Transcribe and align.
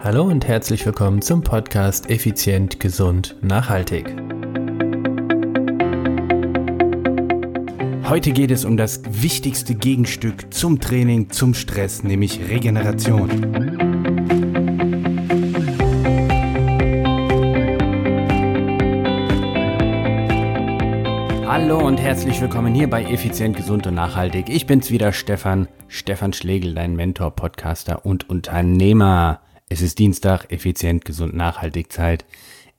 Hallo 0.00 0.22
und 0.22 0.46
herzlich 0.46 0.86
willkommen 0.86 1.22
zum 1.22 1.42
Podcast 1.42 2.08
Effizient, 2.08 2.78
Gesund, 2.78 3.34
Nachhaltig. 3.42 4.06
Heute 8.08 8.30
geht 8.30 8.52
es 8.52 8.64
um 8.64 8.76
das 8.76 9.02
wichtigste 9.10 9.74
Gegenstück 9.74 10.54
zum 10.54 10.78
Training, 10.78 11.30
zum 11.30 11.52
Stress, 11.52 12.04
nämlich 12.04 12.38
Regeneration. 12.48 13.28
Hallo 21.44 21.84
und 21.84 22.00
herzlich 22.00 22.40
willkommen 22.40 22.72
hier 22.72 22.88
bei 22.88 23.02
Effizient, 23.02 23.56
Gesund 23.56 23.88
und 23.88 23.96
Nachhaltig. 23.96 24.48
Ich 24.48 24.66
bin's 24.66 24.92
wieder, 24.92 25.12
Stefan, 25.12 25.66
Stefan 25.88 26.32
Schlegel, 26.32 26.76
dein 26.76 26.94
Mentor, 26.94 27.32
Podcaster 27.32 28.06
und 28.06 28.30
Unternehmer. 28.30 29.40
Es 29.70 29.82
ist 29.82 29.98
Dienstag, 29.98 30.50
effizient, 30.50 31.04
gesund, 31.04 31.34
nachhaltig 31.34 31.92
Zeit. 31.92 32.24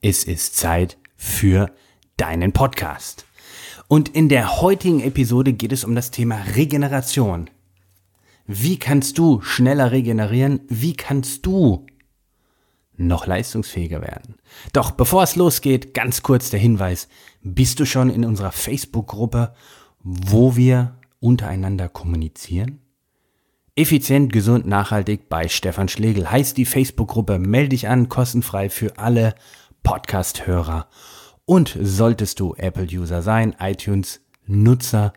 Es 0.01 0.23
ist 0.23 0.55
Zeit 0.55 0.97
für 1.15 1.71
deinen 2.17 2.51
Podcast. 2.51 3.25
Und 3.87 4.09
in 4.09 4.27
der 4.27 4.61
heutigen 4.61 4.99
Episode 4.99 5.53
geht 5.53 5.71
es 5.71 5.83
um 5.83 5.93
das 5.93 6.09
Thema 6.09 6.41
Regeneration. 6.55 7.49
Wie 8.47 8.79
kannst 8.79 9.19
du 9.19 9.41
schneller 9.41 9.91
regenerieren? 9.91 10.61
Wie 10.67 10.95
kannst 10.95 11.45
du 11.45 11.85
noch 12.97 13.27
leistungsfähiger 13.27 14.01
werden? 14.01 14.35
Doch 14.73 14.89
bevor 14.89 15.21
es 15.21 15.35
losgeht, 15.35 15.93
ganz 15.93 16.23
kurz 16.23 16.49
der 16.49 16.59
Hinweis. 16.59 17.07
Bist 17.43 17.79
du 17.79 17.85
schon 17.85 18.09
in 18.09 18.25
unserer 18.25 18.51
Facebook-Gruppe, 18.51 19.53
wo 20.01 20.55
wir 20.55 20.95
untereinander 21.19 21.87
kommunizieren? 21.87 22.81
Effizient, 23.79 24.33
gesund, 24.33 24.67
nachhaltig 24.67 25.29
bei 25.29 25.47
Stefan 25.47 25.87
Schlegel 25.87 26.29
heißt 26.29 26.57
die 26.57 26.65
Facebook-Gruppe. 26.65 27.39
Melde 27.39 27.69
dich 27.69 27.87
an, 27.87 28.09
kostenfrei 28.09 28.69
für 28.69 28.97
alle 28.97 29.35
Podcast-Hörer. 29.83 30.89
Und 31.45 31.77
solltest 31.81 32.41
du 32.41 32.55
Apple-User 32.55 33.21
sein, 33.21 33.55
iTunes-Nutzer, 33.57 35.13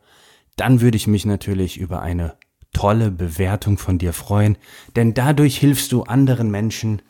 dann 0.55 0.81
würde 0.81 0.97
ich 0.97 1.09
mich 1.09 1.27
natürlich 1.27 1.77
über 1.77 2.03
eine 2.03 2.37
tolle 2.73 3.11
Bewertung 3.11 3.79
von 3.79 3.99
dir 3.99 4.13
freuen, 4.13 4.57
denn 4.95 5.13
dadurch 5.13 5.59
hilfst 5.59 5.91
du 5.91 6.05
anderen 6.05 6.49
Menschen 6.49 7.03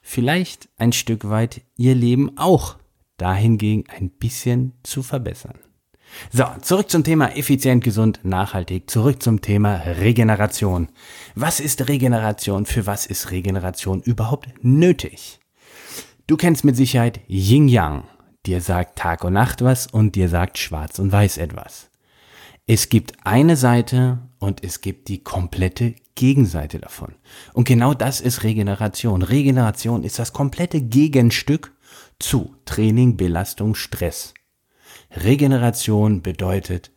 vielleicht 0.00 0.70
ein 0.78 0.92
Stück 0.92 1.28
weit 1.28 1.60
ihr 1.76 1.94
Leben 1.94 2.38
auch 2.38 2.78
dahingegen 3.18 3.84
ein 3.94 4.08
bisschen 4.08 4.72
zu 4.82 5.02
verbessern. 5.02 5.58
So, 6.32 6.44
zurück 6.62 6.90
zum 6.90 7.04
Thema 7.04 7.36
effizient, 7.36 7.82
gesund, 7.82 8.20
nachhaltig. 8.22 8.90
Zurück 8.90 9.22
zum 9.22 9.40
Thema 9.40 9.76
Regeneration. 9.76 10.88
Was 11.34 11.60
ist 11.60 11.88
Regeneration? 11.88 12.66
Für 12.66 12.86
was 12.86 13.06
ist 13.06 13.30
Regeneration 13.30 14.02
überhaupt 14.02 14.48
nötig? 14.62 15.40
Du 16.26 16.36
kennst 16.36 16.64
mit 16.64 16.76
Sicherheit 16.76 17.20
Yin 17.28 17.68
Yang. 17.68 18.04
Dir 18.46 18.60
sagt 18.60 18.98
Tag 18.98 19.24
und 19.24 19.32
Nacht 19.32 19.62
was 19.62 19.86
und 19.86 20.14
dir 20.14 20.28
sagt 20.28 20.58
Schwarz 20.58 20.98
und 20.98 21.12
Weiß 21.12 21.38
etwas. 21.38 21.90
Es 22.66 22.88
gibt 22.88 23.12
eine 23.24 23.56
Seite 23.56 24.18
und 24.38 24.64
es 24.64 24.80
gibt 24.80 25.08
die 25.08 25.22
komplette 25.22 25.94
Gegenseite 26.16 26.80
davon. 26.80 27.14
Und 27.52 27.68
genau 27.68 27.94
das 27.94 28.20
ist 28.20 28.42
Regeneration. 28.42 29.22
Regeneration 29.22 30.02
ist 30.02 30.18
das 30.18 30.32
komplette 30.32 30.80
Gegenstück 30.80 31.72
zu 32.18 32.56
Training, 32.64 33.16
Belastung, 33.16 33.74
Stress. 33.74 34.34
Regeneration 35.10 36.22
bedeutet, 36.22 36.90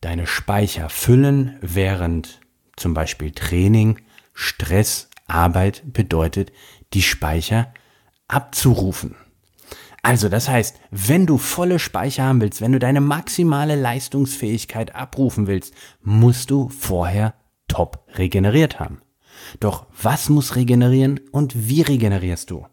deine 0.00 0.26
Speicher 0.26 0.88
füllen, 0.88 1.56
während 1.60 2.40
zum 2.76 2.94
Beispiel 2.94 3.32
Training, 3.32 4.00
Stress, 4.32 5.08
Arbeit 5.26 5.82
bedeutet, 5.92 6.52
die 6.92 7.02
Speicher 7.02 7.72
abzurufen. 8.28 9.16
Also 10.02 10.28
das 10.28 10.50
heißt, 10.50 10.80
wenn 10.90 11.24
du 11.24 11.38
volle 11.38 11.78
Speicher 11.78 12.24
haben 12.24 12.42
willst, 12.42 12.60
wenn 12.60 12.72
du 12.72 12.78
deine 12.78 13.00
maximale 13.00 13.74
Leistungsfähigkeit 13.74 14.94
abrufen 14.94 15.46
willst, 15.46 15.72
musst 16.02 16.50
du 16.50 16.68
vorher 16.68 17.34
top 17.68 18.06
regeneriert 18.14 18.78
haben. 18.80 19.00
Doch 19.60 19.86
was 20.00 20.28
muss 20.28 20.56
regenerieren 20.56 21.20
und 21.32 21.68
wie 21.68 21.80
regenerierst 21.80 22.50
du? 22.50 22.66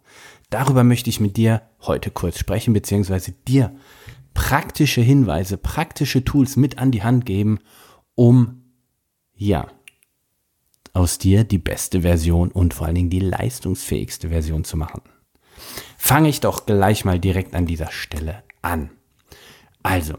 Darüber 0.49 0.83
möchte 0.83 1.09
ich 1.09 1.21
mit 1.21 1.37
dir 1.37 1.61
heute 1.81 2.11
kurz 2.11 2.37
sprechen, 2.37 2.73
beziehungsweise 2.73 3.31
dir 3.31 3.73
praktische 4.41 5.01
Hinweise, 5.01 5.55
praktische 5.55 6.25
Tools 6.25 6.55
mit 6.55 6.79
an 6.79 6.89
die 6.89 7.03
Hand 7.03 7.27
geben, 7.27 7.59
um, 8.15 8.63
ja, 9.35 9.67
aus 10.93 11.19
dir 11.19 11.43
die 11.43 11.59
beste 11.59 12.01
Version 12.01 12.49
und 12.49 12.73
vor 12.73 12.87
allen 12.87 12.95
Dingen 12.95 13.09
die 13.11 13.19
leistungsfähigste 13.19 14.29
Version 14.29 14.63
zu 14.63 14.77
machen. 14.77 15.03
Fange 15.95 16.27
ich 16.27 16.39
doch 16.39 16.65
gleich 16.65 17.05
mal 17.05 17.19
direkt 17.19 17.53
an 17.53 17.67
dieser 17.67 17.91
Stelle 17.91 18.41
an. 18.63 18.89
Also, 19.83 20.15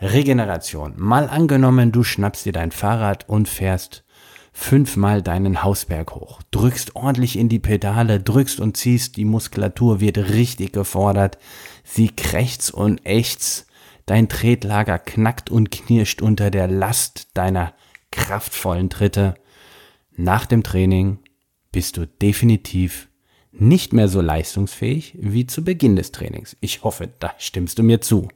Regeneration. 0.00 0.94
Mal 0.96 1.28
angenommen, 1.28 1.92
du 1.92 2.02
schnappst 2.02 2.46
dir 2.46 2.52
dein 2.52 2.72
Fahrrad 2.72 3.28
und 3.28 3.46
fährst 3.46 4.05
fünfmal 4.56 5.20
deinen 5.20 5.62
Hausberg 5.62 6.14
hoch, 6.14 6.40
drückst 6.50 6.96
ordentlich 6.96 7.38
in 7.38 7.50
die 7.50 7.58
Pedale, 7.58 8.18
drückst 8.18 8.58
und 8.58 8.74
ziehst, 8.74 9.18
die 9.18 9.26
Muskulatur 9.26 10.00
wird 10.00 10.16
richtig 10.16 10.72
gefordert, 10.72 11.36
sie 11.84 12.08
krächzt 12.08 12.72
und 12.72 13.04
ächzt, 13.04 13.66
dein 14.06 14.30
Tretlager 14.30 14.98
knackt 14.98 15.50
und 15.50 15.70
knirscht 15.70 16.22
unter 16.22 16.50
der 16.50 16.68
Last 16.68 17.28
deiner 17.34 17.74
kraftvollen 18.10 18.88
Tritte. 18.88 19.34
Nach 20.16 20.46
dem 20.46 20.62
Training 20.62 21.18
bist 21.70 21.98
du 21.98 22.06
definitiv 22.06 23.08
nicht 23.52 23.92
mehr 23.92 24.08
so 24.08 24.22
leistungsfähig 24.22 25.18
wie 25.20 25.46
zu 25.46 25.64
Beginn 25.64 25.96
des 25.96 26.12
Trainings. 26.12 26.56
Ich 26.60 26.82
hoffe, 26.82 27.10
da 27.20 27.34
stimmst 27.36 27.78
du 27.78 27.82
mir 27.82 28.00
zu. 28.00 28.28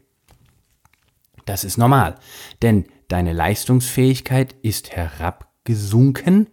Das 1.47 1.64
ist 1.64 1.78
normal, 1.78 2.16
denn 2.60 2.84
deine 3.08 3.32
Leistungsfähigkeit 3.32 4.54
ist 4.62 4.91
herab 4.91 5.50
gesunken, 5.65 6.48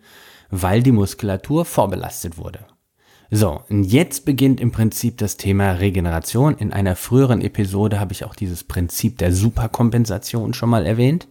weil 0.49 0.83
die 0.83 0.91
Muskulatur 0.91 1.65
vorbelastet 1.65 2.37
wurde. 2.37 2.65
So, 3.29 3.61
und 3.69 3.83
jetzt 3.83 4.23
beginnt 4.23 4.61
im 4.61 4.71
Prinzip 4.71 5.17
das 5.17 5.35
Thema 5.35 5.71
Regeneration. 5.71 6.57
In 6.57 6.71
einer 6.71 6.95
früheren 6.95 7.41
Episode 7.41 7.99
habe 7.99 8.13
ich 8.13 8.23
auch 8.23 8.35
dieses 8.35 8.63
Prinzip 8.63 9.17
der 9.17 9.33
Superkompensation 9.33 10.53
schon 10.53 10.69
mal 10.69 10.85
erwähnt. 10.85 11.27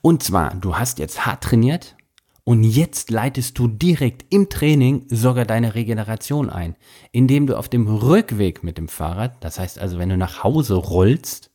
Und 0.00 0.22
zwar, 0.22 0.54
du 0.54 0.76
hast 0.76 0.98
jetzt 0.98 1.26
hart 1.26 1.44
trainiert 1.44 1.96
und 2.44 2.64
jetzt 2.64 3.10
leitest 3.10 3.58
du 3.58 3.68
direkt 3.68 4.24
im 4.30 4.48
Training 4.48 5.04
sogar 5.08 5.44
deine 5.44 5.74
Regeneration 5.74 6.50
ein, 6.50 6.76
indem 7.12 7.46
du 7.46 7.56
auf 7.56 7.68
dem 7.68 7.86
Rückweg 7.86 8.64
mit 8.64 8.78
dem 8.78 8.88
Fahrrad, 8.88 9.36
das 9.44 9.58
heißt 9.58 9.78
also, 9.78 9.98
wenn 9.98 10.08
du 10.08 10.16
nach 10.16 10.42
Hause 10.42 10.74
rollst, 10.74 11.51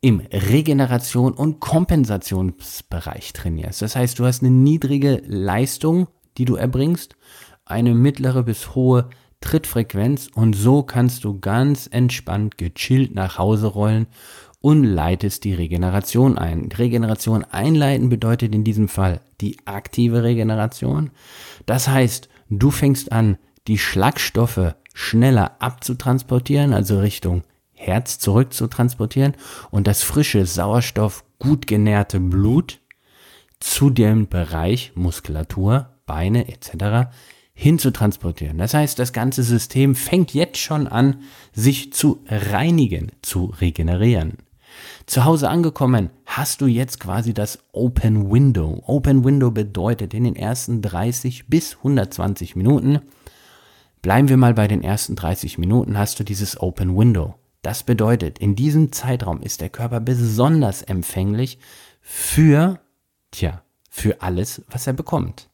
im 0.00 0.20
Regeneration- 0.20 1.34
und 1.34 1.60
Kompensationsbereich 1.60 3.32
trainierst. 3.32 3.82
Das 3.82 3.96
heißt, 3.96 4.18
du 4.18 4.24
hast 4.24 4.42
eine 4.42 4.52
niedrige 4.52 5.22
Leistung, 5.26 6.08
die 6.38 6.44
du 6.44 6.56
erbringst, 6.56 7.16
eine 7.64 7.94
mittlere 7.94 8.42
bis 8.42 8.74
hohe 8.74 9.08
Trittfrequenz 9.40 10.28
und 10.34 10.54
so 10.54 10.82
kannst 10.82 11.24
du 11.24 11.40
ganz 11.40 11.88
entspannt, 11.90 12.58
gechillt 12.58 13.14
nach 13.14 13.38
Hause 13.38 13.68
rollen 13.68 14.06
und 14.60 14.84
leitest 14.84 15.44
die 15.44 15.54
Regeneration 15.54 16.38
ein. 16.38 16.68
Regeneration 16.72 17.44
einleiten 17.44 18.08
bedeutet 18.08 18.54
in 18.54 18.64
diesem 18.64 18.88
Fall 18.88 19.20
die 19.40 19.58
aktive 19.66 20.22
Regeneration. 20.22 21.10
Das 21.66 21.88
heißt, 21.88 22.28
du 22.50 22.70
fängst 22.70 23.12
an, 23.12 23.38
die 23.66 23.78
Schlagstoffe 23.78 24.74
schneller 24.94 25.56
abzutransportieren, 25.60 26.72
also 26.72 26.98
Richtung 26.98 27.42
Herz 27.76 28.18
zurück 28.18 28.52
zu 28.52 28.66
transportieren 28.66 29.34
und 29.70 29.86
das 29.86 30.02
frische 30.02 30.44
Sauerstoff 30.46 31.24
gut 31.38 31.66
genährte 31.66 32.18
Blut 32.18 32.80
zu 33.60 33.90
dem 33.90 34.28
Bereich 34.28 34.92
Muskulatur, 34.94 35.90
Beine 36.06 36.48
etc. 36.48 37.10
hin 37.52 37.78
zu 37.78 37.90
transportieren. 37.92 38.58
Das 38.58 38.74
heißt, 38.74 38.98
das 38.98 39.12
ganze 39.12 39.42
System 39.42 39.94
fängt 39.94 40.34
jetzt 40.34 40.58
schon 40.58 40.86
an, 40.86 41.22
sich 41.52 41.92
zu 41.92 42.24
reinigen, 42.28 43.12
zu 43.22 43.46
regenerieren. 43.60 44.38
Zu 45.06 45.24
Hause 45.24 45.48
angekommen, 45.48 46.10
hast 46.26 46.60
du 46.60 46.66
jetzt 46.66 47.00
quasi 47.00 47.32
das 47.32 47.58
Open 47.72 48.30
Window. 48.30 48.82
Open 48.86 49.24
Window 49.24 49.50
bedeutet 49.50 50.14
in 50.14 50.24
den 50.24 50.36
ersten 50.36 50.82
30 50.82 51.46
bis 51.48 51.76
120 51.76 52.56
Minuten, 52.56 53.00
bleiben 54.02 54.28
wir 54.28 54.36
mal 54.36 54.54
bei 54.54 54.68
den 54.68 54.82
ersten 54.82 55.16
30 55.16 55.58
Minuten, 55.58 55.98
hast 55.98 56.20
du 56.20 56.24
dieses 56.24 56.60
Open 56.60 56.96
Window. 56.96 57.34
Das 57.66 57.82
bedeutet, 57.82 58.38
in 58.38 58.54
diesem 58.54 58.92
Zeitraum 58.92 59.42
ist 59.42 59.60
der 59.60 59.70
Körper 59.70 59.98
besonders 59.98 60.82
empfänglich 60.82 61.58
für, 62.00 62.78
tja, 63.32 63.60
für 63.90 64.22
alles, 64.22 64.62
was 64.70 64.86
er 64.86 64.92
bekommt. 64.92 65.50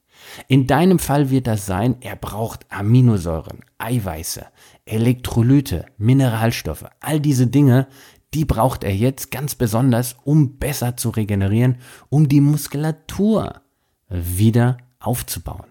In 0.46 0.66
deinem 0.66 0.98
Fall 0.98 1.30
wird 1.30 1.46
das 1.46 1.64
sein, 1.64 1.96
er 2.02 2.16
braucht 2.16 2.66
Aminosäuren, 2.70 3.60
Eiweiße, 3.78 4.44
Elektrolyte, 4.84 5.86
Mineralstoffe, 5.96 6.84
all 7.00 7.18
diese 7.18 7.46
Dinge, 7.46 7.86
die 8.34 8.44
braucht 8.44 8.84
er 8.84 8.94
jetzt 8.94 9.30
ganz 9.30 9.54
besonders, 9.54 10.16
um 10.22 10.58
besser 10.58 10.98
zu 10.98 11.08
regenerieren, 11.08 11.78
um 12.10 12.28
die 12.28 12.42
Muskulatur 12.42 13.62
wieder 14.10 14.76
aufzubauen. 14.98 15.64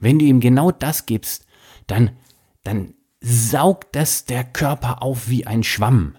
Wenn 0.00 0.18
du 0.18 0.26
ihm 0.26 0.40
genau 0.40 0.70
das 0.70 1.06
gibst, 1.06 1.46
dann, 1.86 2.10
dann 2.62 2.92
saugt 3.20 3.94
das 3.96 4.24
der 4.24 4.44
Körper 4.44 5.02
auf 5.02 5.28
wie 5.28 5.46
ein 5.46 5.62
Schwamm. 5.62 6.16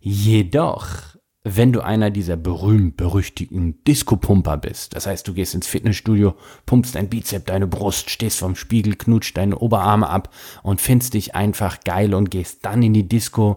Jedoch, 0.00 1.16
wenn 1.42 1.72
du 1.72 1.80
einer 1.80 2.10
dieser 2.10 2.36
berühmt-berüchtigten 2.36 3.82
Disco-Pumper 3.84 4.56
bist, 4.56 4.94
das 4.94 5.06
heißt, 5.06 5.26
du 5.26 5.34
gehst 5.34 5.54
ins 5.54 5.66
Fitnessstudio, 5.66 6.34
pumpst 6.66 6.94
dein 6.94 7.08
Bizep, 7.08 7.46
deine 7.46 7.66
Brust, 7.66 8.10
stehst 8.10 8.38
vorm 8.38 8.56
Spiegel, 8.56 8.96
knutscht 8.96 9.36
deine 9.36 9.58
Oberarme 9.58 10.08
ab 10.08 10.34
und 10.62 10.80
findest 10.80 11.14
dich 11.14 11.34
einfach 11.34 11.80
geil 11.80 12.14
und 12.14 12.30
gehst 12.30 12.64
dann 12.64 12.82
in 12.82 12.92
die 12.92 13.08
Disco, 13.08 13.56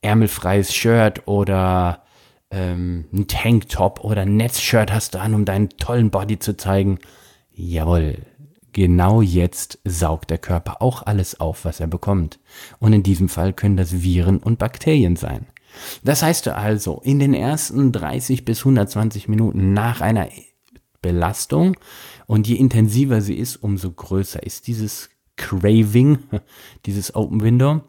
ärmelfreies 0.00 0.74
Shirt 0.74 1.26
oder 1.26 2.02
ähm, 2.50 3.06
ein 3.12 3.26
Tanktop 3.26 4.04
oder 4.04 4.22
ein 4.22 4.36
Netzshirt 4.36 4.92
hast 4.92 5.14
du 5.14 5.20
an, 5.20 5.34
um 5.34 5.44
deinen 5.44 5.70
tollen 5.70 6.10
Body 6.10 6.38
zu 6.38 6.56
zeigen. 6.56 6.98
Jawohl, 7.52 8.18
genau 8.78 9.22
jetzt 9.22 9.80
saugt 9.82 10.30
der 10.30 10.38
Körper 10.38 10.80
auch 10.80 11.02
alles 11.02 11.40
auf, 11.40 11.64
was 11.64 11.80
er 11.80 11.88
bekommt. 11.88 12.38
Und 12.78 12.92
in 12.92 13.02
diesem 13.02 13.28
Fall 13.28 13.52
können 13.52 13.76
das 13.76 14.02
Viren 14.02 14.38
und 14.38 14.60
Bakterien 14.60 15.16
sein. 15.16 15.46
Das 16.04 16.22
heißt 16.22 16.46
also, 16.46 17.00
in 17.02 17.18
den 17.18 17.34
ersten 17.34 17.90
30 17.90 18.44
bis 18.44 18.60
120 18.60 19.26
Minuten 19.26 19.72
nach 19.72 20.00
einer 20.00 20.28
Belastung 21.02 21.76
und 22.26 22.46
je 22.46 22.54
intensiver 22.54 23.20
sie 23.20 23.34
ist, 23.34 23.56
umso 23.56 23.90
größer 23.90 24.44
ist 24.44 24.68
dieses 24.68 25.10
Craving, 25.36 26.18
dieses 26.86 27.16
Open 27.16 27.42
Window, 27.42 27.82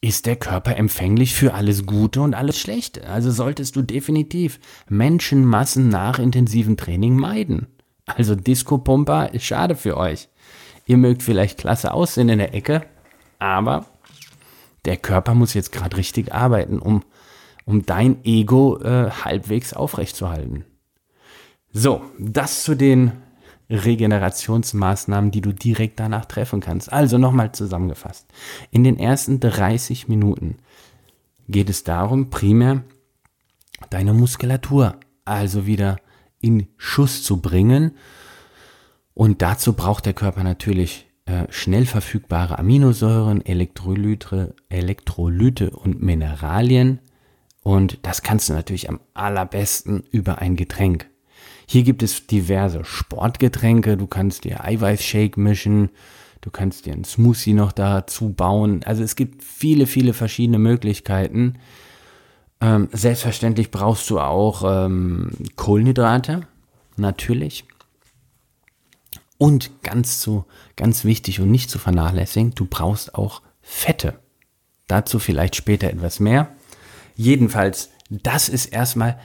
ist 0.00 0.26
der 0.26 0.36
Körper 0.36 0.76
empfänglich 0.76 1.34
für 1.34 1.54
alles 1.54 1.84
Gute 1.84 2.20
und 2.20 2.34
alles 2.34 2.60
Schlechte. 2.60 3.08
Also 3.08 3.32
solltest 3.32 3.74
du 3.74 3.82
definitiv 3.82 4.60
Menschenmassen 4.88 5.88
nach 5.88 6.20
intensivem 6.20 6.76
Training 6.76 7.16
meiden. 7.16 7.66
Also 8.06 8.34
Disco-Pumper 8.34 9.32
ist 9.32 9.44
schade 9.44 9.76
für 9.76 9.96
euch. 9.96 10.28
Ihr 10.86 10.96
mögt 10.96 11.22
vielleicht 11.22 11.58
klasse 11.58 11.94
aussehen 11.94 12.28
in 12.28 12.38
der 12.38 12.54
Ecke, 12.54 12.82
aber 13.38 13.86
der 14.84 14.96
Körper 14.96 15.34
muss 15.34 15.54
jetzt 15.54 15.72
gerade 15.72 15.96
richtig 15.96 16.34
arbeiten, 16.34 16.78
um, 16.78 17.04
um 17.64 17.86
dein 17.86 18.24
Ego 18.24 18.80
äh, 18.80 19.10
halbwegs 19.10 19.72
aufrechtzuerhalten. 19.72 20.64
So, 21.72 22.02
das 22.18 22.64
zu 22.64 22.74
den 22.74 23.12
Regenerationsmaßnahmen, 23.70 25.30
die 25.30 25.40
du 25.40 25.52
direkt 25.52 25.98
danach 26.00 26.26
treffen 26.26 26.60
kannst. 26.60 26.92
Also 26.92 27.16
nochmal 27.16 27.52
zusammengefasst. 27.52 28.26
In 28.70 28.84
den 28.84 28.98
ersten 28.98 29.40
30 29.40 30.08
Minuten 30.08 30.58
geht 31.48 31.70
es 31.70 31.84
darum, 31.84 32.28
primär 32.28 32.82
deine 33.88 34.12
Muskulatur 34.12 34.96
also 35.24 35.66
wieder 35.66 35.98
in 36.42 36.68
Schuss 36.76 37.22
zu 37.22 37.40
bringen. 37.40 37.92
Und 39.14 39.40
dazu 39.40 39.72
braucht 39.72 40.04
der 40.04 40.14
Körper 40.14 40.42
natürlich 40.42 41.06
äh, 41.24 41.46
schnell 41.50 41.86
verfügbare 41.86 42.58
Aminosäuren, 42.58 43.44
Elektrolyte, 43.44 44.54
Elektrolyte 44.68 45.70
und 45.70 46.02
Mineralien. 46.02 46.98
Und 47.62 47.98
das 48.02 48.22
kannst 48.22 48.48
du 48.48 48.54
natürlich 48.54 48.88
am 48.88 49.00
allerbesten 49.14 50.02
über 50.10 50.38
ein 50.38 50.56
Getränk. 50.56 51.06
Hier 51.66 51.84
gibt 51.84 52.02
es 52.02 52.26
diverse 52.26 52.84
Sportgetränke. 52.84 53.96
Du 53.96 54.06
kannst 54.06 54.44
dir 54.44 54.64
Eiweißshake 54.64 55.40
mischen. 55.40 55.90
Du 56.40 56.50
kannst 56.50 56.86
dir 56.86 56.92
einen 56.92 57.04
Smoothie 57.04 57.54
noch 57.54 57.70
dazu 57.70 58.30
bauen. 58.30 58.82
Also 58.84 59.04
es 59.04 59.14
gibt 59.14 59.44
viele, 59.44 59.86
viele 59.86 60.12
verschiedene 60.12 60.58
Möglichkeiten. 60.58 61.54
Ähm, 62.62 62.88
selbstverständlich 62.92 63.72
brauchst 63.72 64.08
du 64.08 64.20
auch 64.20 64.62
ähm, 64.64 65.32
Kohlenhydrate, 65.56 66.46
natürlich. 66.96 67.64
Und 69.36 69.82
ganz 69.82 70.20
zu, 70.20 70.44
ganz 70.76 71.04
wichtig 71.04 71.40
und 71.40 71.50
nicht 71.50 71.70
zu 71.70 71.80
vernachlässigen, 71.80 72.54
du 72.54 72.64
brauchst 72.64 73.16
auch 73.16 73.42
Fette. 73.60 74.20
Dazu 74.86 75.18
vielleicht 75.18 75.56
später 75.56 75.90
etwas 75.90 76.20
mehr. 76.20 76.54
Jedenfalls, 77.16 77.90
das 78.08 78.48
ist 78.48 78.66
erstmal 78.66 79.18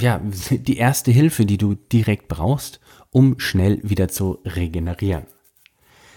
ja, 0.00 0.22
die 0.50 0.78
erste 0.78 1.10
Hilfe, 1.10 1.44
die 1.44 1.58
du 1.58 1.74
direkt 1.74 2.28
brauchst, 2.28 2.80
um 3.10 3.38
schnell 3.38 3.80
wieder 3.82 4.08
zu 4.08 4.38
regenerieren. 4.46 5.26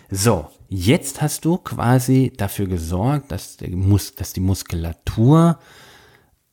So, 0.10 0.48
jetzt 0.70 1.22
hast 1.22 1.44
du 1.44 1.58
quasi 1.58 2.32
dafür 2.36 2.68
gesorgt, 2.68 3.34
dass, 3.34 3.58
Mus 3.70 4.16
dass 4.16 4.32
die 4.32 4.40
Muskulatur, 4.40 5.60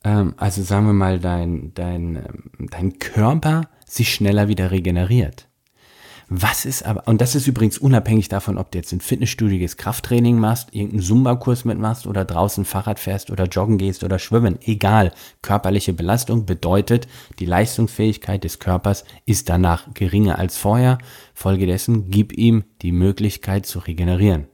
ähm, 0.03 0.33
also 0.37 0.63
sagen 0.63 0.85
wir 0.85 0.93
mal, 0.93 1.19
dein, 1.19 1.73
dein, 1.73 2.15
ähm, 2.15 2.67
dein 2.69 2.99
Körper 2.99 3.69
sich 3.85 4.13
schneller 4.13 4.47
wieder 4.47 4.71
regeneriert. 4.71 5.49
Was 6.31 6.63
ist 6.63 6.85
aber, 6.85 7.07
und 7.07 7.21
das 7.21 7.33
ist 7.33 7.47
übrigens 7.47 7.79
unabhängig 7.79 8.29
davon, 8.29 8.59
ob 8.59 8.71
du 8.71 8.77
jetzt 8.77 8.93
ein 8.93 9.01
fitnessstudiges 9.01 9.77
Krafttraining 9.77 10.37
machst, 10.37 10.75
irgendeinen 10.75 11.01
Zumba-Kurs 11.01 11.65
mitmachst 11.65 12.05
oder 12.05 12.23
draußen 12.23 12.65
Fahrrad 12.65 12.99
fährst 12.99 13.31
oder 13.31 13.45
joggen 13.45 13.79
gehst 13.79 14.03
oder 14.03 14.19
schwimmen, 14.19 14.59
egal. 14.63 15.11
Körperliche 15.41 15.91
Belastung 15.91 16.45
bedeutet, 16.45 17.07
die 17.39 17.47
Leistungsfähigkeit 17.47 18.43
des 18.43 18.59
Körpers 18.59 19.05
ist 19.25 19.49
danach 19.49 19.91
geringer 19.95 20.37
als 20.37 20.55
vorher. 20.55 20.99
Folgedessen 21.33 22.11
gib 22.11 22.31
ihm 22.37 22.63
die 22.83 22.91
Möglichkeit 22.91 23.65
zu 23.65 23.79
regenerieren. 23.79 24.47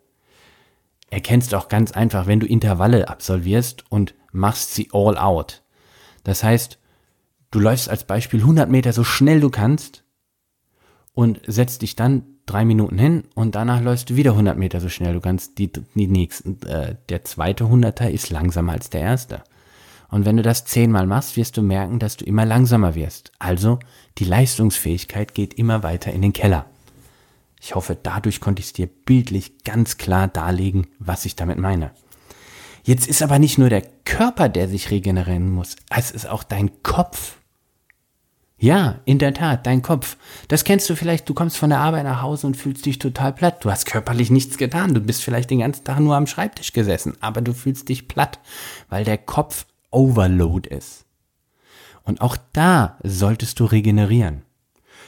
Erkennst 1.09 1.53
auch 1.53 1.68
ganz 1.68 1.92
einfach, 1.92 2.25
wenn 2.25 2.39
du 2.39 2.47
Intervalle 2.47 3.09
absolvierst 3.09 3.83
und 3.92 4.15
machst 4.35 4.73
sie 4.73 4.89
all 4.93 5.17
out. 5.17 5.63
Das 6.23 6.43
heißt, 6.43 6.79
du 7.51 7.59
läufst 7.59 7.89
als 7.89 8.03
Beispiel 8.03 8.41
100 8.41 8.69
Meter 8.69 8.93
so 8.93 9.03
schnell 9.03 9.39
du 9.39 9.49
kannst 9.49 10.03
und 11.13 11.39
setzt 11.47 11.81
dich 11.81 11.95
dann 11.95 12.23
drei 12.45 12.65
Minuten 12.65 12.97
hin 12.97 13.23
und 13.33 13.55
danach 13.55 13.81
läufst 13.81 14.09
du 14.09 14.15
wieder 14.15 14.31
100 14.31 14.57
Meter 14.57 14.79
so 14.79 14.89
schnell 14.89 15.13
du 15.13 15.21
kannst. 15.21 15.57
Die, 15.57 15.71
die 15.71 16.07
nächsten, 16.07 16.61
äh, 16.67 16.95
der 17.09 17.23
zweite 17.23 17.69
Hunderter 17.69 18.11
ist 18.11 18.29
langsamer 18.29 18.73
als 18.73 18.89
der 18.89 19.01
erste. 19.01 19.43
Und 20.09 20.25
wenn 20.25 20.37
du 20.37 20.43
das 20.43 20.65
zehnmal 20.65 21.07
machst, 21.07 21.35
wirst 21.35 21.57
du 21.57 21.63
merken, 21.63 21.99
dass 21.99 22.17
du 22.17 22.25
immer 22.25 22.45
langsamer 22.45 22.93
wirst. 22.93 23.31
Also 23.39 23.79
die 24.19 24.25
Leistungsfähigkeit 24.25 25.33
geht 25.33 25.55
immer 25.55 25.81
weiter 25.81 26.11
in 26.13 26.21
den 26.21 26.33
Keller. 26.33 26.65
Ich 27.59 27.73
hoffe, 27.73 27.97
dadurch 28.01 28.41
konnte 28.41 28.59
ich 28.59 28.67
es 28.67 28.73
dir 28.73 28.87
bildlich 28.87 29.63
ganz 29.63 29.97
klar 29.97 30.27
darlegen, 30.27 30.87
was 30.99 31.25
ich 31.25 31.35
damit 31.35 31.57
meine. 31.57 31.91
Jetzt 32.83 33.07
ist 33.07 33.23
aber 33.23 33.39
nicht 33.39 33.57
nur 33.57 33.69
der 33.69 33.81
Körper, 34.06 34.50
der 34.50 34.68
sich 34.69 34.92
regenerieren 34.92 35.52
muss, 35.52 35.75
es 35.90 36.12
ist 36.12 36.28
auch 36.28 36.44
dein 36.44 36.84
Kopf. 36.84 37.38
Ja, 38.57 39.00
in 39.04 39.19
der 39.19 39.34
Tat, 39.34 39.68
dein 39.68 39.81
Kopf. 39.81 40.16
Das 40.48 40.63
kennst 40.63 40.90
du 40.90 40.96
vielleicht, 40.96 41.28
du 41.28 41.34
kommst 41.34 41.57
von 41.57 41.69
der 41.69 41.80
Arbeit 41.80 42.06
nach 42.06 42.22
Hause 42.22 42.48
und 42.48 42.56
fühlst 42.56 42.86
dich 42.86 43.00
total 43.00 43.34
platt. 43.34 43.66
Du 43.66 43.69
hast 43.69 43.86
körperlich 43.86 44.31
nichts 44.31 44.57
getan, 44.57 44.94
du 44.94 45.02
bist 45.02 45.24
vielleicht 45.24 45.50
den 45.50 45.60
ganzen 45.60 45.84
Tag 45.84 46.00
nur 46.00 46.16
am 46.16 46.25
Schreibtisch 46.25 46.72
gesessen, 46.72 47.18
aber 47.19 47.42
du 47.42 47.54
fühlst 47.54 47.90
dich 47.90 48.07
platt, 48.07 48.40
weil 48.88 49.04
der 49.04 49.18
Kopf 49.18 49.66
Overload 49.92 50.69
ist. 50.69 51.06
Und 52.04 52.21
auch 52.21 52.38
da 52.54 52.97
solltest 53.04 53.59
du 53.59 53.66
regenerieren. 53.66 54.44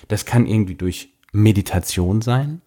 Das 0.07 0.25
kann 0.25 0.45
irgendwie 0.45 0.75
durch 0.75 1.13
Meditation 1.31 2.21
sein, 2.21 2.61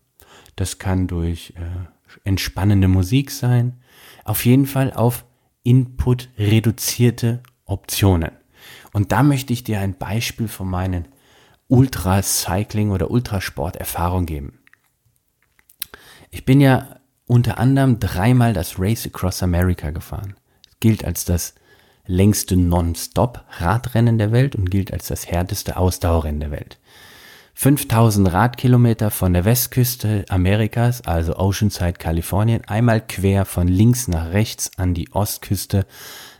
das 0.57 0.79
kann 0.79 1.07
durch 1.07 1.55
äh, 1.57 2.29
entspannende 2.29 2.89
Musik 2.89 3.31
sein, 3.31 3.81
auf 4.25 4.45
jeden 4.45 4.67
Fall 4.67 4.93
auf 4.93 5.25
Input 5.71 6.31
reduzierte 6.37 7.45
Optionen. 7.65 8.33
Und 8.93 9.13
da 9.13 9.23
möchte 9.23 9.53
ich 9.53 9.63
dir 9.63 9.79
ein 9.79 9.97
Beispiel 9.97 10.49
von 10.49 10.69
meinen 10.69 11.07
Ultracycling 11.69 12.91
oder 12.91 13.13
Ultrasport-Erfahrung 13.13 14.27
geben. 14.27 14.59
Ich 16.33 16.45
bin 16.45 16.61
ja 16.61 16.97
unter 17.25 17.59
anderem 17.59 18.01
dreimal 18.01 18.53
das 18.53 18.81
Race 18.81 19.07
Across 19.07 19.45
America 19.45 19.91
gefahren. 19.91 20.35
Es 20.69 20.81
gilt 20.81 21.05
als 21.05 21.25
das 21.25 21.55
längste 22.05 22.57
Non-Stop-Radrennen 22.57 24.19
der 24.19 24.33
Welt 24.33 24.57
und 24.57 24.73
gilt 24.73 24.93
als 24.93 25.07
das 25.07 25.29
härteste 25.29 25.77
Ausdauerrennen 25.77 26.41
der 26.41 26.51
Welt. 26.51 26.81
5000 27.63 28.33
Radkilometer 28.33 29.11
von 29.11 29.35
der 29.35 29.45
Westküste 29.45 30.25
Amerikas, 30.31 31.03
also 31.03 31.37
Oceanside, 31.37 31.93
Kalifornien, 31.93 32.65
einmal 32.65 33.03
quer 33.07 33.45
von 33.45 33.69
links 33.69 34.09
nach 34.09 34.33
rechts 34.33 34.71
an 34.79 34.95
die 34.95 35.13
Ostküste 35.13 35.85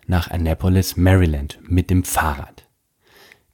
nach 0.07 0.31
Annapolis, 0.31 0.97
Maryland 0.97 1.59
mit 1.61 1.91
dem 1.91 2.05
Fahrrad. 2.05 2.67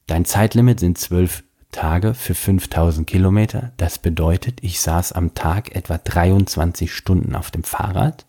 Dein 0.05 0.23
Zeitlimit 0.23 0.79
sind 0.79 0.97
zwölf 0.97 1.43
Tage 1.73 2.13
für 2.13 2.35
5000 2.35 3.05
Kilometer. 3.05 3.73
Das 3.75 3.99
bedeutet, 3.99 4.59
ich 4.63 4.79
saß 4.79 5.11
am 5.11 5.33
Tag 5.33 5.75
etwa 5.75 5.97
23 5.97 6.93
Stunden 6.93 7.35
auf 7.35 7.51
dem 7.51 7.63
Fahrrad, 7.63 8.27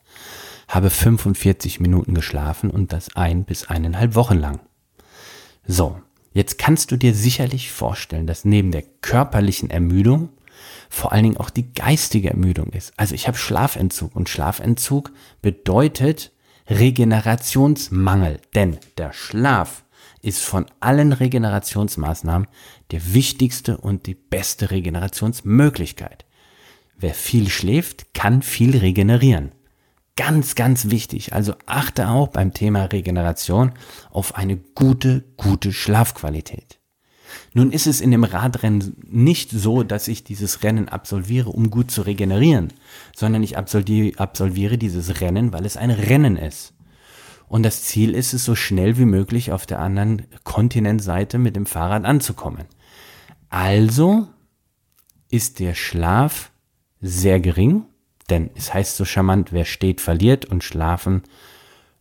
habe 0.67 0.91
45 0.91 1.79
Minuten 1.79 2.15
geschlafen 2.15 2.71
und 2.71 2.93
das 2.93 3.15
ein 3.15 3.45
bis 3.45 3.69
eineinhalb 3.69 4.17
Wochen 4.17 4.41
lang. 4.41 4.59
So, 5.65 6.01
jetzt 6.33 6.59
kannst 6.59 6.91
du 6.91 6.97
dir 6.97 7.15
sicherlich 7.15 7.71
vorstellen, 7.71 8.27
dass 8.27 8.45
neben 8.45 8.71
der 8.71 8.83
körperlichen 8.83 9.71
Ermüdung 9.71 10.31
vor 10.91 11.13
allen 11.13 11.25
Dingen 11.25 11.37
auch 11.37 11.51
die 11.51 11.73
geistige 11.73 12.31
Ermüdung 12.31 12.69
ist. 12.71 12.93
Also 12.97 13.15
ich 13.15 13.29
habe 13.29 13.39
Schlafentzug 13.39 14.15
und 14.17 14.29
Schlafentzug 14.29 15.13
bedeutet, 15.43 16.33
Regenerationsmangel. 16.69 18.41
Denn 18.55 18.79
der 18.97 19.13
Schlaf 19.13 19.85
ist 20.23 20.43
von 20.43 20.67
allen 20.81 21.13
Regenerationsmaßnahmen 21.13 22.49
der 22.91 23.15
wichtigste 23.15 23.79
und 23.79 24.07
die 24.07 24.15
beste 24.15 24.71
Regenerationsmöglichkeit. 24.71 26.25
wer 27.01 27.15
viel 27.15 27.49
schläft, 27.49 28.13
kann 28.13 28.43
viel 28.43 28.77
regenerieren. 28.77 29.53
Ganz, 30.19 30.57
ganz 30.57 30.91
wichtig. 30.91 31.33
Also 31.33 31.55
achte 31.67 32.09
auch 32.09 32.27
beim 32.27 32.53
Thema 32.53 32.87
Regeneration 32.87 33.71
auf 34.11 34.35
eine 34.35 34.57
gute, 34.57 35.23
gute 35.37 35.73
Schlafqualität. 35.73 36.81
Nun 37.55 37.71
ist 37.71 37.87
es 37.87 38.01
in 38.01 38.11
dem 38.11 38.25
Radrennen 38.25 38.97
nicht 39.07 39.53
so, 39.53 39.85
dass 39.85 40.09
ich 40.09 40.25
dieses 40.25 40.65
Rennen 40.65 40.89
absolviere, 40.89 41.51
um 41.51 41.71
gut 41.71 41.93
zu 41.93 42.03
regenerieren, 42.03 42.73
sondern 43.15 43.45
ich 43.45 43.57
absolviere 43.57 44.77
dieses 44.77 45.21
Rennen, 45.21 45.53
weil 45.53 45.65
es 45.65 45.77
ein 45.77 45.93
Rennen 45.93 46.37
ist. 46.37 46.75
Und 47.47 47.63
das 47.63 47.85
Ziel 47.85 48.13
ist 48.13 48.33
es, 48.33 48.45
so 48.45 48.57
schnell 48.57 48.99
wie 48.99 49.05
möglich 49.05 49.53
auf 49.53 49.67
der 49.67 49.79
anderen 49.79 50.27
Kontinentseite 50.43 51.39
mit 51.39 51.55
dem 51.55 51.65
Fahrrad 51.65 52.05
anzukommen. 52.05 52.67
Also 53.51 54.27
ist 55.31 55.61
der 55.61 55.77
Schlaf 55.77 56.51
sehr 57.01 57.39
gering, 57.39 57.85
denn 58.31 58.51
es 58.55 58.75
heißt 58.75 58.97
so 58.97 59.05
charmant, 59.05 59.53
wer 59.53 59.65
steht, 59.65 60.01
verliert 60.01 60.45
und 60.45 60.65
schlafen 60.65 61.23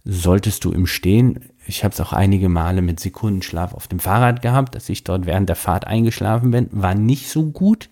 solltest 0.07 0.63
du 0.63 0.71
im 0.71 0.87
Stehen. 0.87 1.49
Ich 1.65 1.83
habe 1.83 1.93
es 1.93 1.99
auch 1.99 2.13
einige 2.13 2.47
Male 2.47 2.81
mit 2.81 2.99
Sekundenschlaf 2.99 3.73
auf 3.73 3.87
dem 3.87 3.99
Fahrrad 3.99 4.41
gehabt, 4.41 4.73
dass 4.73 4.87
ich 4.87 5.03
dort 5.03 5.25
während 5.25 5.49
der 5.49 5.57
Fahrt 5.57 5.85
eingeschlafen 5.85 6.51
bin. 6.51 6.69
War 6.71 6.95
nicht 6.95 7.29
so 7.29 7.43
gut. 7.51 7.89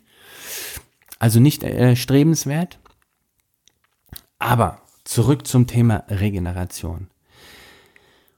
Also 1.19 1.41
nicht 1.41 1.63
äh, 1.63 1.95
strebenswert. 1.95 2.79
Aber 4.39 4.81
zurück 5.03 5.45
zum 5.45 5.67
Thema 5.67 6.05
Regeneration. 6.07 7.07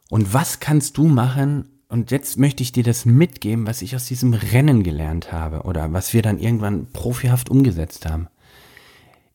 Und 0.10 0.34
was 0.34 0.60
kannst 0.60 0.98
du 0.98 1.08
machen? 1.08 1.70
Und 1.88 2.10
jetzt 2.12 2.38
möchte 2.38 2.64
ich 2.64 2.72
dir 2.72 2.84
das 2.84 3.06
mitgeben, 3.06 3.68
was 3.68 3.82
ich 3.84 3.96
aus 3.96 4.06
diesem 4.06 4.34
Rennen 4.34 4.84
gelernt 4.84 5.32
habe 5.32 5.62
oder 5.64 5.94
was 5.94 6.14
wir 6.14 6.22
dann 6.22 6.40
irgendwann 6.40 6.92
profihaft 6.92 7.50
umgesetzt 7.50 8.06
haben. 8.06 8.28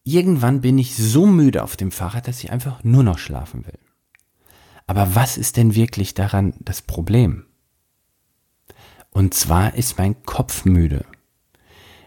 Irgendwann 0.05 0.61
bin 0.61 0.79
ich 0.79 0.97
so 0.97 1.27
müde 1.27 1.63
auf 1.63 1.77
dem 1.77 1.93
Fahrrad, 1.93 2.27
dass 2.27 2.43
ich 2.43 2.51
einfach 2.51 2.83
nur 2.83 3.03
noch 3.03 3.19
schlafen 3.19 3.67
will. 3.67 3.79
Aber 4.87 5.15
was 5.15 5.39
ist 5.39 5.57
denn 5.57 5.75
wirklich 5.75 6.15
daran 6.15 6.55
das 6.61 6.83
Problem? 6.83 7.47
Und 9.11 9.35
zwar 9.35 9.75
ist 9.75 9.99
mein 9.99 10.23
Kopf 10.25 10.65
müde. 10.65 11.05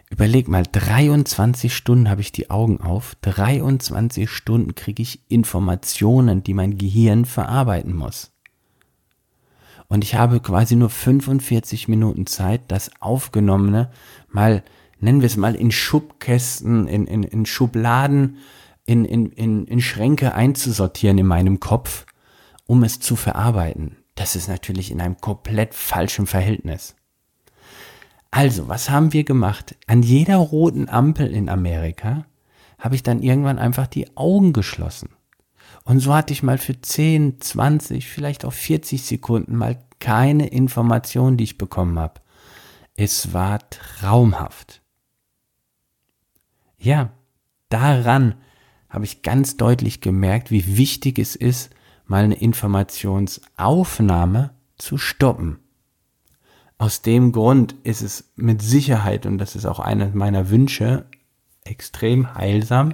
Überleg 0.10 0.48
mal, 0.48 0.64
23 0.70 1.76
Stunden 1.76 2.10
habe 2.10 2.22
ich 2.22 2.32
die 2.32 2.50
Augen 2.50 2.80
auf, 2.80 3.16
23 3.22 4.30
Stunden 4.30 4.76
kriege 4.76 5.02
ich 5.02 5.22
Informationen, 5.30 6.44
die 6.44 6.54
mein 6.54 6.78
Gehirn 6.78 7.26
verarbeiten 7.26 7.96
muss. 7.96 8.32
Und 9.88 10.04
ich 10.04 10.16
habe 10.16 10.40
quasi 10.40 10.76
nur 10.76 10.90
45 10.90 11.88
Minuten 11.88 12.26
Zeit, 12.26 12.62
das 12.70 12.92
Aufgenommene 13.00 13.92
mal 14.30 14.64
nennen 15.06 15.22
wir 15.22 15.28
es 15.28 15.38
mal, 15.38 15.56
in 15.56 15.72
Schubkästen, 15.72 16.88
in, 16.88 17.08
in, 17.08 17.24
in 17.24 17.46
Schubladen, 17.46 18.38
in, 18.86 19.06
in, 19.06 19.32
in, 19.32 19.66
in 19.66 19.82
Schränke 19.82 20.36
einzusortieren 20.36 21.18
in 21.18 21.26
meinem 21.28 21.60
Kopf, 21.60 22.06
um 22.66 22.84
es 22.84 23.00
zu 23.00 23.16
verarbeiten. 23.16 23.98
Das 24.16 24.36
ist 24.36 24.48
natürlich 24.48 24.92
in 24.92 25.02
einem 25.02 25.18
komplett 25.18 25.74
falschen 25.74 26.28
Verhältnis. 26.28 26.96
Also, 28.32 28.68
was 28.68 28.90
haben 28.90 29.14
wir 29.14 29.24
gemacht? 29.24 29.76
An 29.88 30.04
jeder 30.04 30.38
roten 30.38 30.90
Ampel 30.90 31.28
in 31.28 31.50
Amerika 31.50 32.26
habe 32.78 32.96
ich 32.96 33.04
dann 33.04 33.22
irgendwann 33.22 33.60
einfach 33.60 33.88
die 33.88 34.18
Augen 34.18 34.52
geschlossen. 34.52 35.10
Und 35.84 36.00
so 36.00 36.14
hatte 36.14 36.34
ich 36.34 36.44
mal 36.44 36.58
für 36.58 36.80
10, 36.80 37.40
20, 37.40 38.10
vielleicht 38.10 38.44
auch 38.44 38.54
40 38.54 39.04
Sekunden 39.04 39.56
mal 39.56 39.80
keine 40.00 40.48
Information, 40.48 41.38
die 41.38 41.46
ich 41.46 41.58
bekommen 41.58 41.98
habe. 42.00 42.22
Es 42.96 43.34
war 43.34 43.60
traumhaft. 43.70 44.82
Ja, 46.86 47.10
daran 47.70 48.36
habe 48.90 49.06
ich 49.06 49.24
ganz 49.24 49.58
deutlich 49.58 50.02
gemerkt, 50.02 50.52
wie 50.52 50.78
wichtig 50.78 51.18
es 51.18 51.36
ist, 51.36 51.72
mal 52.06 52.24
eine 52.24 52.36
Informationsaufnahme 52.36 54.52
zu 54.78 55.00
stoppen. 55.00 55.58
Aus 56.78 57.02
dem 57.02 57.32
Grund 57.32 57.74
ist 57.82 58.04
es 58.04 58.32
mit 58.36 58.62
Sicherheit, 58.62 59.26
und 59.26 59.40
das 59.40 59.56
ist 59.56 59.66
auch 59.66 59.80
einer 59.80 60.12
meiner 60.14 60.52
Wünsche, 60.52 61.08
extrem 61.64 62.36
heilsam, 62.36 62.94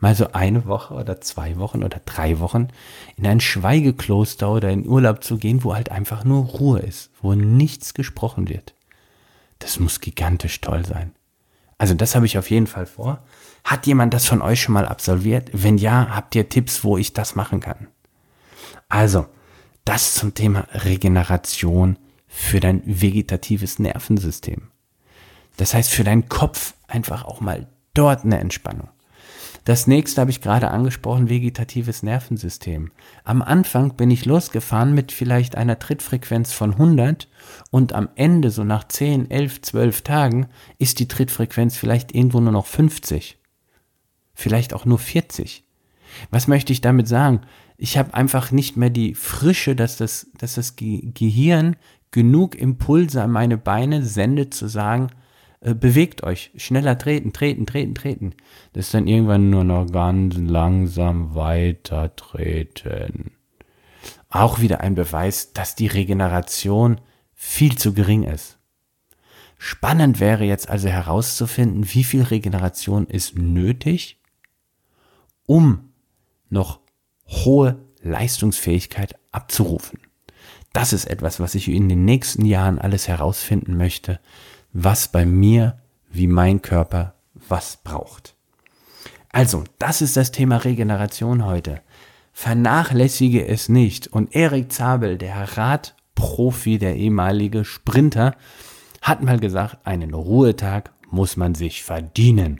mal 0.00 0.16
so 0.16 0.32
eine 0.32 0.66
Woche 0.66 0.94
oder 0.94 1.20
zwei 1.20 1.58
Wochen 1.58 1.84
oder 1.84 2.00
drei 2.04 2.40
Wochen 2.40 2.66
in 3.14 3.24
ein 3.24 3.38
Schweigekloster 3.38 4.50
oder 4.50 4.70
in 4.70 4.84
Urlaub 4.84 5.22
zu 5.22 5.38
gehen, 5.38 5.62
wo 5.62 5.76
halt 5.76 5.92
einfach 5.92 6.24
nur 6.24 6.44
Ruhe 6.44 6.80
ist, 6.80 7.12
wo 7.22 7.36
nichts 7.36 7.94
gesprochen 7.94 8.48
wird. 8.48 8.74
Das 9.60 9.78
muss 9.78 10.00
gigantisch 10.00 10.60
toll 10.60 10.84
sein. 10.84 11.12
Also 11.78 11.94
das 11.94 12.14
habe 12.14 12.26
ich 12.26 12.36
auf 12.36 12.50
jeden 12.50 12.66
Fall 12.66 12.86
vor. 12.86 13.24
Hat 13.64 13.86
jemand 13.86 14.12
das 14.12 14.26
von 14.26 14.42
euch 14.42 14.60
schon 14.60 14.74
mal 14.74 14.86
absolviert? 14.86 15.50
Wenn 15.52 15.78
ja, 15.78 16.08
habt 16.14 16.34
ihr 16.34 16.48
Tipps, 16.48 16.84
wo 16.84 16.98
ich 16.98 17.12
das 17.12 17.36
machen 17.36 17.60
kann? 17.60 17.88
Also, 18.88 19.26
das 19.84 20.14
zum 20.14 20.34
Thema 20.34 20.66
Regeneration 20.72 21.98
für 22.26 22.60
dein 22.60 22.82
vegetatives 22.84 23.78
Nervensystem. 23.78 24.68
Das 25.56 25.74
heißt, 25.74 25.90
für 25.90 26.04
deinen 26.04 26.28
Kopf 26.28 26.74
einfach 26.86 27.24
auch 27.24 27.40
mal 27.40 27.68
dort 27.94 28.24
eine 28.24 28.38
Entspannung. 28.38 28.88
Das 29.64 29.86
nächste 29.86 30.20
habe 30.20 30.30
ich 30.30 30.40
gerade 30.40 30.70
angesprochen, 30.70 31.28
vegetatives 31.28 32.02
Nervensystem. 32.02 32.90
Am 33.24 33.42
Anfang 33.42 33.96
bin 33.96 34.10
ich 34.10 34.24
losgefahren 34.24 34.94
mit 34.94 35.12
vielleicht 35.12 35.56
einer 35.56 35.78
Trittfrequenz 35.78 36.52
von 36.52 36.72
100 36.72 37.28
und 37.70 37.92
am 37.92 38.08
Ende, 38.14 38.50
so 38.50 38.64
nach 38.64 38.84
10, 38.84 39.30
11, 39.30 39.62
12 39.62 40.02
Tagen, 40.02 40.46
ist 40.78 41.00
die 41.00 41.08
Trittfrequenz 41.08 41.76
vielleicht 41.76 42.14
irgendwo 42.14 42.40
nur 42.40 42.52
noch 42.52 42.66
50. 42.66 43.38
Vielleicht 44.34 44.72
auch 44.72 44.84
nur 44.84 44.98
40. 44.98 45.64
Was 46.30 46.48
möchte 46.48 46.72
ich 46.72 46.80
damit 46.80 47.08
sagen? 47.08 47.42
Ich 47.76 47.98
habe 47.98 48.14
einfach 48.14 48.50
nicht 48.50 48.76
mehr 48.76 48.90
die 48.90 49.14
Frische, 49.14 49.76
dass 49.76 49.96
das, 49.96 50.28
dass 50.38 50.54
das 50.54 50.76
Gehirn 50.76 51.76
genug 52.10 52.54
Impulse 52.54 53.22
an 53.22 53.30
meine 53.30 53.58
Beine 53.58 54.02
sendet, 54.02 54.54
zu 54.54 54.66
sagen, 54.68 55.08
äh, 55.60 55.74
bewegt 55.74 56.22
euch, 56.22 56.50
schneller 56.56 56.98
treten, 56.98 57.32
treten, 57.32 57.66
treten, 57.66 57.94
treten. 57.94 58.34
Das 58.72 58.86
ist 58.86 58.94
dann 58.94 59.06
irgendwann 59.08 59.50
nur 59.50 59.64
noch 59.64 59.90
ganz 59.90 60.36
langsam 60.36 61.34
weiter 61.34 62.14
treten. 62.14 63.32
Auch 64.28 64.60
wieder 64.60 64.80
ein 64.80 64.94
Beweis, 64.94 65.52
dass 65.52 65.74
die 65.74 65.86
Regeneration 65.86 67.00
viel 67.34 67.76
zu 67.76 67.94
gering 67.94 68.24
ist. 68.24 68.58
Spannend 69.58 70.20
wäre 70.20 70.44
jetzt 70.44 70.68
also 70.68 70.88
herauszufinden, 70.88 71.92
wie 71.92 72.04
viel 72.04 72.22
Regeneration 72.22 73.06
ist 73.06 73.36
nötig, 73.36 74.20
um 75.46 75.92
noch 76.48 76.80
hohe 77.26 77.80
Leistungsfähigkeit 78.00 79.16
abzurufen. 79.32 79.98
Das 80.72 80.92
ist 80.92 81.06
etwas, 81.06 81.40
was 81.40 81.56
ich 81.56 81.68
in 81.68 81.88
den 81.88 82.04
nächsten 82.04 82.44
Jahren 82.44 82.78
alles 82.78 83.08
herausfinden 83.08 83.76
möchte, 83.76 84.20
was 84.72 85.08
bei 85.08 85.26
mir 85.26 85.78
wie 86.10 86.26
mein 86.26 86.62
Körper 86.62 87.14
was 87.48 87.78
braucht. 87.78 88.34
Also, 89.30 89.64
das 89.78 90.00
ist 90.02 90.16
das 90.16 90.32
Thema 90.32 90.56
Regeneration 90.58 91.44
heute. 91.44 91.80
Vernachlässige 92.32 93.46
es 93.46 93.68
nicht. 93.68 94.06
Und 94.06 94.34
Erik 94.34 94.72
Zabel, 94.72 95.18
der 95.18 95.56
Radprofi, 95.56 96.78
der 96.78 96.96
ehemalige 96.96 97.64
Sprinter, 97.64 98.34
hat 99.02 99.22
mal 99.22 99.38
gesagt, 99.38 99.86
einen 99.86 100.14
Ruhetag 100.14 100.92
muss 101.10 101.36
man 101.36 101.54
sich 101.54 101.84
verdienen. 101.84 102.58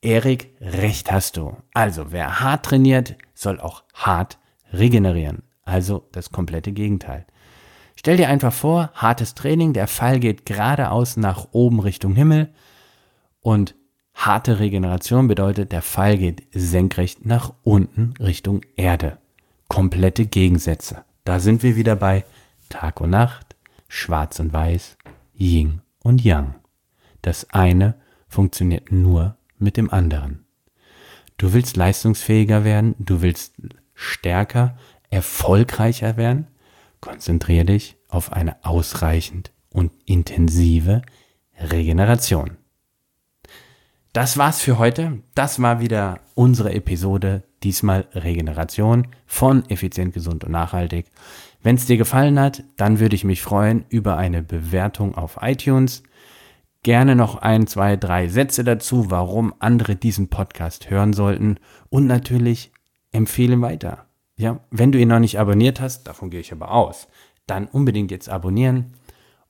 Erik, 0.00 0.54
recht 0.60 1.10
hast 1.10 1.36
du. 1.36 1.56
Also, 1.74 2.12
wer 2.12 2.40
hart 2.40 2.66
trainiert, 2.66 3.16
soll 3.34 3.60
auch 3.60 3.84
hart 3.94 4.38
regenerieren. 4.72 5.42
Also 5.64 6.08
das 6.12 6.30
komplette 6.30 6.72
Gegenteil. 6.72 7.26
Stell 7.98 8.16
dir 8.16 8.28
einfach 8.28 8.52
vor, 8.52 8.92
hartes 8.94 9.34
Training, 9.34 9.72
der 9.72 9.88
Pfeil 9.88 10.20
geht 10.20 10.46
geradeaus 10.46 11.16
nach 11.16 11.48
oben 11.50 11.80
Richtung 11.80 12.14
Himmel 12.14 12.48
und 13.40 13.74
harte 14.14 14.60
Regeneration 14.60 15.26
bedeutet, 15.26 15.72
der 15.72 15.82
Pfeil 15.82 16.16
geht 16.16 16.46
senkrecht 16.52 17.26
nach 17.26 17.54
unten 17.64 18.14
Richtung 18.20 18.60
Erde. 18.76 19.18
Komplette 19.66 20.26
Gegensätze. 20.26 21.04
Da 21.24 21.40
sind 21.40 21.64
wir 21.64 21.74
wieder 21.74 21.96
bei 21.96 22.24
Tag 22.68 23.00
und 23.00 23.10
Nacht, 23.10 23.56
Schwarz 23.88 24.38
und 24.38 24.52
Weiß, 24.52 24.96
Yin 25.36 25.80
und 25.98 26.22
Yang. 26.22 26.54
Das 27.20 27.50
eine 27.50 27.96
funktioniert 28.28 28.92
nur 28.92 29.36
mit 29.58 29.76
dem 29.76 29.92
anderen. 29.92 30.44
Du 31.36 31.52
willst 31.52 31.76
leistungsfähiger 31.76 32.62
werden, 32.62 32.94
du 33.00 33.22
willst 33.22 33.56
stärker, 33.92 34.78
erfolgreicher 35.10 36.16
werden, 36.16 36.46
Konzentriere 37.00 37.64
dich 37.64 37.96
auf 38.08 38.32
eine 38.32 38.64
ausreichend 38.64 39.52
und 39.70 39.92
intensive 40.04 41.02
Regeneration. 41.58 42.56
Das 44.12 44.38
war's 44.38 44.60
für 44.60 44.78
heute. 44.78 45.22
Das 45.34 45.60
war 45.60 45.80
wieder 45.80 46.20
unsere 46.34 46.72
Episode. 46.72 47.44
Diesmal 47.62 48.06
Regeneration 48.14 49.08
von 49.26 49.68
effizient, 49.68 50.14
gesund 50.14 50.44
und 50.44 50.52
nachhaltig. 50.52 51.06
Wenn 51.62 51.76
es 51.76 51.86
dir 51.86 51.96
gefallen 51.96 52.38
hat, 52.38 52.62
dann 52.76 53.00
würde 53.00 53.16
ich 53.16 53.24
mich 53.24 53.42
freuen 53.42 53.84
über 53.88 54.16
eine 54.16 54.42
Bewertung 54.42 55.16
auf 55.16 55.38
iTunes. 55.40 56.02
gerne 56.84 57.16
noch 57.16 57.36
ein, 57.36 57.66
zwei, 57.66 57.96
drei 57.96 58.28
Sätze 58.28 58.64
dazu, 58.64 59.10
warum 59.10 59.52
andere 59.58 59.96
diesen 59.96 60.28
Podcast 60.28 60.90
hören 60.90 61.12
sollten 61.12 61.58
und 61.90 62.06
natürlich 62.06 62.72
empfehle 63.12 63.60
weiter. 63.60 64.07
Ja, 64.38 64.60
wenn 64.70 64.92
du 64.92 64.98
ihn 64.98 65.08
noch 65.08 65.18
nicht 65.18 65.38
abonniert 65.38 65.80
hast, 65.80 66.04
davon 66.04 66.30
gehe 66.30 66.40
ich 66.40 66.52
aber 66.52 66.70
aus, 66.70 67.08
dann 67.46 67.66
unbedingt 67.66 68.12
jetzt 68.12 68.28
abonnieren 68.28 68.94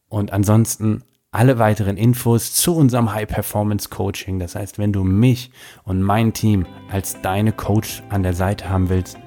und 0.09 0.33
ansonsten 0.33 1.05
alle 1.31 1.59
weiteren 1.59 1.99
Infos 1.99 2.55
zu 2.55 2.75
unserem 2.75 3.13
High 3.13 3.29
Performance 3.29 3.91
Coaching. 3.91 4.39
Das 4.39 4.55
heißt, 4.55 4.79
wenn 4.79 4.95
du 4.95 5.05
mich 5.05 5.51
und 5.85 6.03
mein 6.03 6.33
Team 6.33 6.65
als 6.91 7.21
deine 7.21 7.53
Coach 7.53 8.03
an 8.09 8.23
der 8.23 8.33
Seite 8.33 8.71
haben 8.71 8.89
willst, 8.89 9.19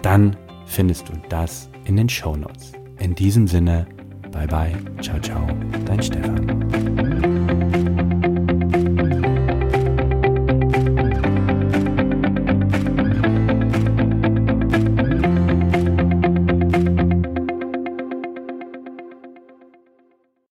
dann 0.00 0.38
findest 0.64 1.10
du 1.10 1.12
das 1.28 1.68
in 1.84 1.96
den 1.96 2.08
Show 2.08 2.34
Notes. 2.34 2.72
In 2.98 3.14
diesem 3.14 3.46
Sinne, 3.46 3.86
bye 4.30 4.46
bye, 4.46 4.72
ciao 5.02 5.20
ciao, 5.20 5.46
dein 5.84 6.02
Stefan. 6.02 7.11